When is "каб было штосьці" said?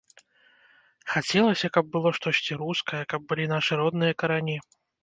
1.77-2.59